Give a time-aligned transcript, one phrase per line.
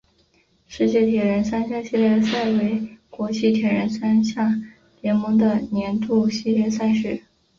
[0.65, 4.59] 世界铁人三项系列赛为国际铁人三项
[4.99, 7.21] 联盟的年度系列赛事。